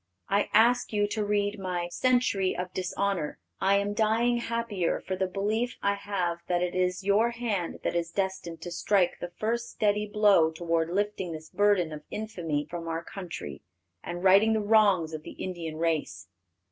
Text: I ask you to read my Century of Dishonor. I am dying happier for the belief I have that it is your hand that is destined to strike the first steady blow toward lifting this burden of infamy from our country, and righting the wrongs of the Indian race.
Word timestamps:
I 0.29 0.49
ask 0.51 0.91
you 0.91 1.05
to 1.09 1.23
read 1.23 1.59
my 1.59 1.87
Century 1.89 2.57
of 2.57 2.73
Dishonor. 2.73 3.37
I 3.59 3.75
am 3.77 3.93
dying 3.93 4.37
happier 4.37 4.99
for 4.99 5.15
the 5.15 5.27
belief 5.27 5.77
I 5.83 5.93
have 5.93 6.39
that 6.47 6.63
it 6.63 6.73
is 6.73 7.03
your 7.03 7.29
hand 7.29 7.81
that 7.83 7.93
is 7.95 8.09
destined 8.09 8.61
to 8.63 8.71
strike 8.71 9.19
the 9.19 9.29
first 9.37 9.69
steady 9.69 10.07
blow 10.07 10.49
toward 10.49 10.89
lifting 10.89 11.33
this 11.33 11.51
burden 11.51 11.91
of 11.93 12.01
infamy 12.09 12.65
from 12.67 12.87
our 12.87 13.03
country, 13.03 13.61
and 14.03 14.23
righting 14.23 14.53
the 14.53 14.59
wrongs 14.61 15.13
of 15.13 15.21
the 15.21 15.33
Indian 15.33 15.77
race. 15.77 16.27